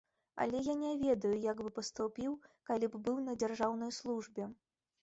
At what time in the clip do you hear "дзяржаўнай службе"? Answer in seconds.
3.45-4.55